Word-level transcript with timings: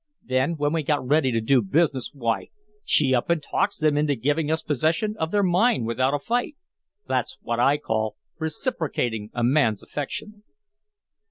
Then, 0.25 0.55
when 0.57 0.73
we 0.73 0.81
got 0.81 1.05
ready 1.07 1.31
to 1.31 1.39
do 1.39 1.61
business, 1.61 2.09
why, 2.11 2.49
she 2.83 3.13
up 3.13 3.29
and 3.29 3.39
talks 3.43 3.77
them 3.77 3.97
into 3.99 4.15
giving 4.15 4.49
us 4.49 4.63
possession 4.63 5.15
of 5.19 5.29
their 5.29 5.43
mine 5.43 5.85
without 5.85 6.15
a 6.15 6.19
fight. 6.19 6.55
That's 7.07 7.37
what 7.41 7.59
I 7.59 7.77
call 7.77 8.15
reciprocating 8.39 9.29
a 9.33 9.43
man's 9.43 9.83
affection." 9.83 10.41